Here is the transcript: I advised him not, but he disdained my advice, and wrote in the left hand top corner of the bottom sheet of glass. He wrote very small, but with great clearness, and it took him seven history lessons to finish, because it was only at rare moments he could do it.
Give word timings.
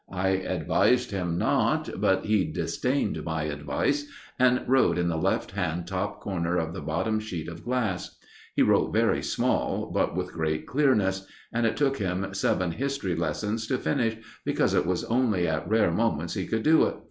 I 0.11 0.29
advised 0.29 1.11
him 1.11 1.37
not, 1.37 1.87
but 2.01 2.25
he 2.25 2.43
disdained 2.43 3.23
my 3.23 3.43
advice, 3.43 4.07
and 4.39 4.63
wrote 4.67 4.97
in 4.97 5.09
the 5.09 5.15
left 5.15 5.51
hand 5.51 5.85
top 5.85 6.21
corner 6.21 6.57
of 6.57 6.73
the 6.73 6.81
bottom 6.81 7.19
sheet 7.19 7.47
of 7.47 7.63
glass. 7.63 8.17
He 8.55 8.63
wrote 8.63 8.91
very 8.91 9.21
small, 9.21 9.91
but 9.93 10.15
with 10.15 10.33
great 10.33 10.65
clearness, 10.65 11.27
and 11.53 11.67
it 11.67 11.77
took 11.77 11.97
him 11.97 12.33
seven 12.33 12.71
history 12.71 13.15
lessons 13.15 13.67
to 13.67 13.77
finish, 13.77 14.17
because 14.43 14.73
it 14.73 14.87
was 14.87 15.03
only 15.03 15.47
at 15.47 15.69
rare 15.69 15.91
moments 15.91 16.33
he 16.33 16.47
could 16.47 16.63
do 16.63 16.87
it. 16.87 16.95